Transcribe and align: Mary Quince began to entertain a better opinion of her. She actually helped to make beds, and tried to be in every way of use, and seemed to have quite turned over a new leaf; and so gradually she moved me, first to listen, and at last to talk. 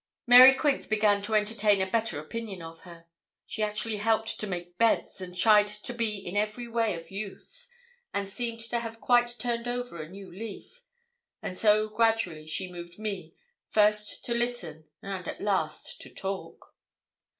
Mary 0.25 0.55
Quince 0.55 0.87
began 0.87 1.21
to 1.21 1.35
entertain 1.35 1.79
a 1.79 1.85
better 1.91 2.19
opinion 2.19 2.59
of 2.63 2.79
her. 2.79 3.05
She 3.45 3.61
actually 3.61 3.97
helped 3.97 4.39
to 4.39 4.47
make 4.47 4.79
beds, 4.79 5.21
and 5.21 5.37
tried 5.37 5.67
to 5.67 5.93
be 5.93 6.17
in 6.17 6.35
every 6.35 6.67
way 6.67 6.95
of 6.95 7.11
use, 7.11 7.69
and 8.11 8.27
seemed 8.27 8.61
to 8.61 8.79
have 8.79 8.99
quite 8.99 9.37
turned 9.37 9.67
over 9.67 10.01
a 10.01 10.09
new 10.09 10.31
leaf; 10.31 10.81
and 11.43 11.55
so 11.55 11.87
gradually 11.87 12.47
she 12.47 12.71
moved 12.71 12.97
me, 12.97 13.35
first 13.69 14.25
to 14.25 14.33
listen, 14.33 14.85
and 15.03 15.27
at 15.27 15.39
last 15.39 16.01
to 16.01 16.11
talk. 16.11 16.73